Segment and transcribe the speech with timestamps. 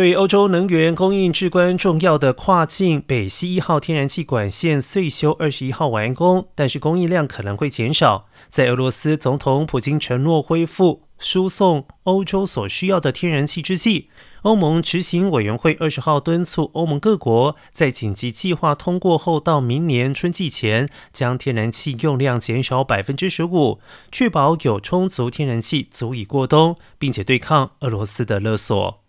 [0.00, 8.26] 对欧洲能源供应至关重要的跨境北溪一号天然气管线岁修二十一号完工，但是供应量可能会减少。
[8.48, 14.08] 在俄罗斯总统普京承诺恢复输送欧洲所需要的天然气之际，
[14.40, 23.80] 欧盟执行委员会二十号敦促欧盟各国在紧急计划通过后，到明年春季前将天然气用量减少百分之十五，
[24.10, 29.02] 确保有充足天然气足以过冬，并且对抗俄罗斯的勒索。